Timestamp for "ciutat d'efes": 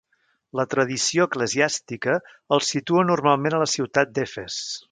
3.75-4.57